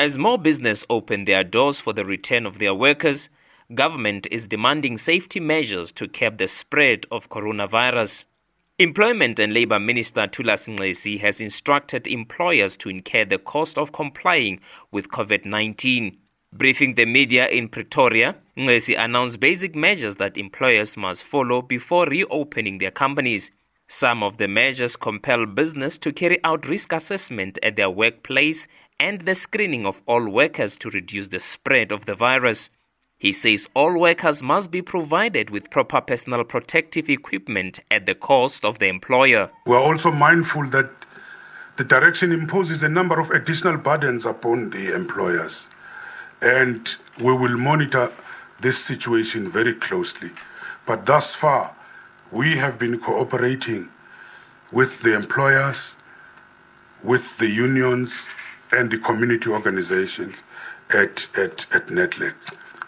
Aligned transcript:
As 0.00 0.16
more 0.16 0.38
business 0.38 0.82
open 0.88 1.26
their 1.26 1.44
doors 1.44 1.78
for 1.78 1.92
the 1.92 2.06
return 2.06 2.46
of 2.46 2.58
their 2.58 2.72
workers, 2.72 3.28
government 3.74 4.26
is 4.30 4.48
demanding 4.48 4.96
safety 4.96 5.40
measures 5.40 5.92
to 5.92 6.08
curb 6.08 6.38
the 6.38 6.48
spread 6.48 7.04
of 7.10 7.28
coronavirus. 7.28 8.24
Employment 8.78 9.38
and 9.38 9.52
Labour 9.52 9.78
Minister 9.78 10.22
Thulas 10.22 10.74
Nxesi 10.74 11.20
has 11.20 11.38
instructed 11.38 12.06
employers 12.06 12.78
to 12.78 12.88
incur 12.88 13.26
the 13.26 13.36
cost 13.36 13.76
of 13.76 13.92
complying 13.92 14.60
with 14.90 15.10
COVID-19. 15.10 16.16
Briefing 16.54 16.94
the 16.94 17.04
media 17.04 17.48
in 17.48 17.68
Pretoria, 17.68 18.36
Nxesi 18.56 18.98
announced 18.98 19.38
basic 19.38 19.76
measures 19.76 20.14
that 20.14 20.38
employers 20.38 20.96
must 20.96 21.24
follow 21.24 21.60
before 21.60 22.06
reopening 22.06 22.78
their 22.78 22.90
companies. 22.90 23.50
Some 23.86 24.22
of 24.22 24.38
the 24.38 24.48
measures 24.48 24.96
compel 24.96 25.44
business 25.44 25.98
to 25.98 26.10
carry 26.10 26.42
out 26.42 26.66
risk 26.66 26.94
assessment 26.94 27.58
at 27.62 27.76
their 27.76 27.90
workplace 27.90 28.66
and 29.00 29.22
the 29.22 29.34
screening 29.34 29.86
of 29.86 30.02
all 30.06 30.28
workers 30.28 30.76
to 30.76 30.90
reduce 30.90 31.28
the 31.28 31.40
spread 31.40 31.90
of 31.90 32.04
the 32.04 32.14
virus. 32.14 32.70
He 33.16 33.32
says 33.32 33.66
all 33.74 33.98
workers 33.98 34.42
must 34.42 34.70
be 34.70 34.82
provided 34.82 35.48
with 35.48 35.70
proper 35.70 36.02
personal 36.02 36.44
protective 36.44 37.08
equipment 37.08 37.80
at 37.90 38.04
the 38.04 38.14
cost 38.14 38.62
of 38.64 38.78
the 38.78 38.88
employer. 38.88 39.50
We 39.66 39.74
are 39.74 39.82
also 39.82 40.10
mindful 40.10 40.68
that 40.68 40.90
the 41.78 41.84
direction 41.84 42.30
imposes 42.30 42.82
a 42.82 42.88
number 42.90 43.18
of 43.18 43.30
additional 43.30 43.78
burdens 43.78 44.26
upon 44.26 44.68
the 44.68 44.94
employers, 44.94 45.70
and 46.42 46.86
we 47.18 47.32
will 47.32 47.56
monitor 47.56 48.12
this 48.60 48.84
situation 48.84 49.48
very 49.48 49.72
closely. 49.72 50.30
But 50.84 51.06
thus 51.06 51.34
far, 51.34 51.74
we 52.30 52.58
have 52.58 52.78
been 52.78 53.00
cooperating 53.00 53.88
with 54.70 55.00
the 55.00 55.14
employers, 55.14 55.94
with 57.02 57.38
the 57.38 57.48
unions, 57.48 58.26
and 58.72 58.90
the 58.90 58.98
community 58.98 59.48
organizations 59.48 60.42
at, 60.90 61.26
at, 61.36 61.66
at 61.72 61.86
NEDLAC. 61.88 62.34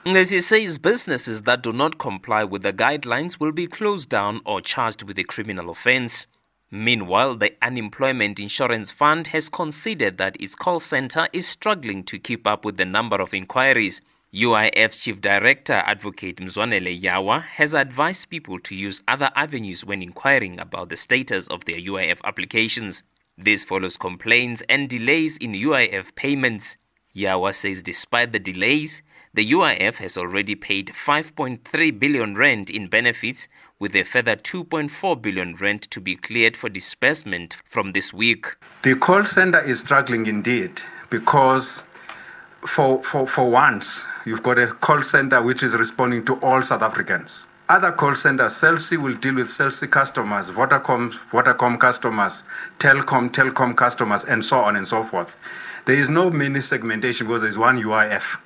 As 0.05 0.31
he 0.31 0.41
says, 0.41 0.79
businesses 0.79 1.43
that 1.43 1.63
do 1.63 1.73
not 1.73 1.99
comply 1.99 2.43
with 2.43 2.63
the 2.63 2.73
guidelines 2.73 3.39
will 3.39 3.53
be 3.53 3.69
closed 3.69 4.09
down 4.09 4.41
or 4.45 4.61
charged 4.61 5.05
with 5.05 5.19
a 5.19 5.25
criminal 5.25 5.71
offense. 5.71 6.27
Meanwhile, 6.73 7.37
the 7.37 7.55
Unemployment 7.63 8.41
Insurance 8.41 8.91
Fund 8.91 9.29
has 9.29 9.49
considered 9.49 10.19
that 10.19 10.41
its 10.41 10.57
call 10.57 10.81
center 10.81 11.29
is 11.33 11.47
struggling 11.47 12.03
to 12.05 12.19
keep 12.19 12.47
up 12.47 12.65
with 12.65 12.79
the 12.79 12.85
number 12.85 13.17
of 13.21 13.33
inquiries. 13.33 14.03
UIF 14.35 14.99
Chief 14.99 15.21
Director 15.21 15.75
Advocate 15.75 16.39
Mzwanele 16.39 17.01
Yawa 17.01 17.43
has 17.43 17.75
advised 17.75 18.31
people 18.31 18.59
to 18.61 18.75
use 18.75 19.03
other 19.07 19.31
avenues 19.37 19.85
when 19.85 20.03
inquiring 20.03 20.59
about 20.59 20.89
the 20.89 20.97
status 20.97 21.47
of 21.49 21.67
their 21.67 21.77
UIF 21.79 22.19
applications. 22.25 23.05
This 23.45 23.65
follows 23.65 23.97
complaints 23.97 24.63
and 24.69 24.89
delays 24.89 25.37
in 25.37 25.51
UIF 25.53 26.15
payments. 26.15 26.77
Yawa 27.17 27.53
says 27.53 27.83
despite 27.83 28.31
the 28.31 28.39
delays, 28.39 29.03
the 29.35 29.51
UIF 29.51 29.97
has 29.97 30.17
already 30.17 30.55
paid 30.55 30.93
5.3 30.95 31.99
billion 31.99 32.37
rand 32.37 32.71
in 32.71 32.87
benefits 32.87 33.49
with 33.81 33.97
a 33.97 34.05
further 34.05 34.37
2.4 34.37 35.21
billion 35.21 35.57
rand 35.57 35.83
to 35.91 36.01
be 36.01 36.15
cleared 36.15 36.57
for 36.57 36.69
disbursement 36.69 37.57
from 37.65 37.93
this 37.93 38.13
week. 38.13 38.47
The 38.85 38.95
call 38.95 39.25
center 39.25 39.61
is 39.61 39.81
struggling 39.81 40.27
indeed 40.27 40.81
because 41.11 41.83
for, 42.65 43.03
for, 43.03 43.27
for 43.27 43.51
once, 43.51 44.03
you've 44.25 44.45
got 44.45 44.61
a 44.61 44.69
call 44.69 45.03
center 45.03 45.43
which 45.43 45.65
is 45.65 45.75
responding 45.75 46.25
to 46.27 46.35
all 46.35 46.63
South 46.63 46.83
Africans. 46.83 47.49
Other 47.69 47.93
call 47.93 48.15
centers, 48.15 48.57
Cell 48.57 48.77
C 48.77 48.97
will 48.97 49.15
deal 49.15 49.37
with 49.37 49.51
Cell 49.51 49.71
C 49.71 49.87
customers, 49.87 50.49
Vodacom, 50.51 51.13
Vodacom 51.31 51.79
customers, 51.79 52.43
Telkom, 52.79 53.31
Telkom 53.31 53.77
customers, 53.77 54.25
and 54.25 54.45
so 54.45 54.59
on 54.59 54.77
and 54.77 54.87
so 54.87 55.03
forth. 55.03 55.35
There 55.87 55.99
is 55.99 56.09
no 56.09 56.29
mini 56.31 56.61
segmentation 56.61 57.27
because 57.27 57.43
there's 57.43 57.59
one 57.59 57.81
UIF 57.81 58.39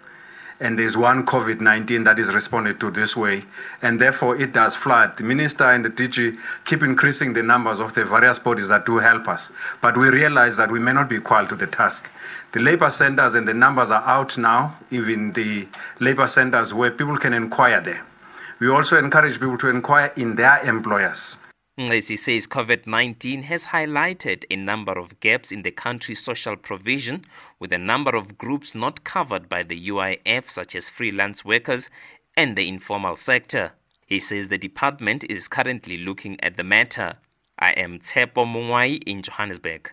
and 0.61 0.79
there's 0.79 0.97
one 0.97 1.27
COVID 1.27 1.61
19 1.61 2.05
that 2.05 2.19
is 2.19 2.29
responded 2.29 2.81
to 2.81 2.91
this 2.91 3.17
way, 3.17 3.45
and 3.83 4.01
therefore 4.01 4.37
it 4.41 4.53
does 4.53 4.75
flood. 4.75 5.17
The 5.17 5.23
minister 5.23 5.65
and 5.65 5.85
the 5.85 5.91
DG 5.91 6.39
keep 6.65 6.83
increasing 6.83 7.33
the 7.33 7.43
numbers 7.43 7.81
of 7.81 7.95
the 7.95 8.05
various 8.05 8.39
bodies 8.39 8.69
that 8.69 8.87
do 8.87 8.99
help 8.99 9.29
us, 9.29 9.51
but 9.81 9.97
we 9.97 10.09
realize 10.09 10.57
that 10.57 10.71
we 10.71 10.79
may 10.79 10.93
not 10.93 11.09
be 11.09 11.17
equal 11.17 11.47
to 11.47 11.57
the 11.57 11.67
task. 11.67 12.09
The 12.53 12.61
labor 12.61 12.91
centers 12.91 13.35
and 13.35 13.47
the 13.47 13.55
numbers 13.55 13.91
are 13.91 14.03
out 14.05 14.39
now, 14.39 14.77
even 14.91 15.33
the 15.33 15.69
labor 16.01 16.27
centers 16.27 16.73
where 16.73 16.91
people 16.91 17.19
can 17.19 17.35
inquire 17.35 17.81
there. 17.81 18.03
We 18.59 18.69
also 18.69 18.99
encourage 18.99 19.35
people 19.35 19.59
to 19.59 19.69
inquire 19.69 20.13
in 20.17 20.37
their 20.37 20.63
employers. 20.63 21.37
As 21.79 22.09
he 22.09 22.17
says, 22.17 22.47
COVID 22.47 22.87
19 22.87 23.43
has 23.43 23.67
highlighted 23.67 24.45
a 24.51 24.57
number 24.57 24.93
of 24.93 25.21
gaps 25.21 25.53
in 25.53 25.61
the 25.61 25.71
country's 25.71 26.25
social 26.25 26.57
provision, 26.57 27.27
with 27.59 27.71
a 27.71 27.79
number 27.79 28.17
of 28.17 28.39
groups 28.39 28.75
not 28.75 29.05
covered 29.05 29.51
by 29.51 29.63
the 29.63 29.89
UIF, 29.89 30.51
such 30.51 30.75
as 30.75 30.89
freelance 30.89 31.45
workers 31.45 31.91
and 32.35 32.57
the 32.57 32.67
informal 32.67 33.17
sector. 33.17 33.73
He 34.07 34.19
says 34.19 34.49
the 34.49 34.57
department 34.57 35.25
is 35.25 35.49
currently 35.49 35.99
looking 35.99 36.43
at 36.43 36.57
the 36.57 36.65
matter. 36.65 37.17
I 37.59 37.73
am 37.73 37.99
Tsepo 37.99 38.47
Mungwai 38.47 39.03
in 39.05 39.21
Johannesburg. 39.21 39.93